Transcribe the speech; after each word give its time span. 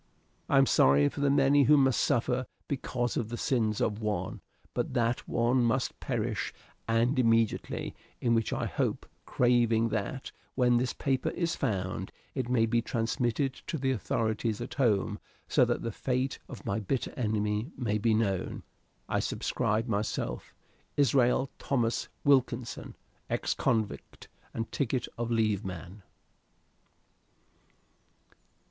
I 0.49 0.57
am 0.57 0.65
sorry 0.65 1.07
for 1.09 1.19
the 1.19 1.29
many 1.29 1.65
who 1.65 1.77
must 1.77 1.99
suffer 2.01 2.47
because 2.67 3.17
of 3.17 3.29
the 3.29 3.37
sins 3.37 3.79
of 3.79 4.01
one; 4.01 4.41
but 4.73 4.95
that 4.95 5.27
one 5.29 5.61
must 5.63 5.99
perish, 5.99 6.51
and 6.87 7.19
immediately, 7.19 7.93
in 8.19 8.33
which 8.33 8.49
hope, 8.49 9.05
craving 9.27 9.89
that, 9.89 10.31
when 10.55 10.77
this 10.77 10.91
paper 10.93 11.29
is 11.29 11.55
found 11.55 12.11
it 12.33 12.49
may 12.49 12.65
be 12.65 12.81
transmitted 12.81 13.53
to 13.67 13.77
the 13.77 13.91
authorities 13.91 14.59
at 14.59 14.73
home, 14.73 15.19
so 15.47 15.65
that 15.65 15.83
the 15.83 15.91
fate 15.91 16.39
of 16.49 16.65
my 16.65 16.79
bitter 16.79 17.13
enemy 17.15 17.71
may 17.77 17.99
be 17.99 18.15
known, 18.15 18.63
I 19.07 19.19
subscribe 19.19 19.85
myself, 19.87 20.55
"ISRAEL 20.97 21.51
THOMAS 21.59 22.09
WILKINSON, 22.23 22.95
"Ex 23.29 23.53
Convict 23.53 24.29
and 24.51 24.71
Ticket 24.71 25.07
of 25.19 25.29
Leave 25.29 25.63
Man." 25.63 26.01